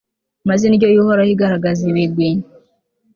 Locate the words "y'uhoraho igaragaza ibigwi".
0.93-2.29